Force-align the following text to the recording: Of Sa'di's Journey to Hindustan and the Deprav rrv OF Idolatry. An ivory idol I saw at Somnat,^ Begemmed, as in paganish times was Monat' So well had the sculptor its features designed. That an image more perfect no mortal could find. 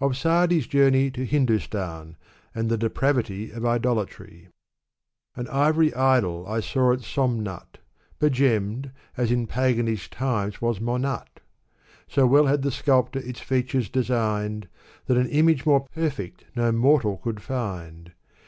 Of 0.00 0.16
Sa'di's 0.16 0.66
Journey 0.66 1.08
to 1.12 1.24
Hindustan 1.24 2.16
and 2.52 2.68
the 2.68 2.76
Deprav 2.76 3.14
rrv 3.22 3.54
OF 3.56 3.64
Idolatry. 3.64 4.48
An 5.36 5.46
ivory 5.46 5.94
idol 5.94 6.44
I 6.48 6.58
saw 6.58 6.92
at 6.92 7.02
Somnat,^ 7.02 7.78
Begemmed, 8.18 8.90
as 9.16 9.30
in 9.30 9.46
paganish 9.46 10.10
times 10.10 10.60
was 10.60 10.80
Monat' 10.80 11.42
So 12.08 12.26
well 12.26 12.46
had 12.46 12.62
the 12.62 12.72
sculptor 12.72 13.20
its 13.20 13.38
features 13.40 13.88
designed. 13.88 14.66
That 15.06 15.16
an 15.16 15.28
image 15.28 15.64
more 15.64 15.86
perfect 15.94 16.46
no 16.56 16.72
mortal 16.72 17.18
could 17.18 17.40
find. 17.40 18.10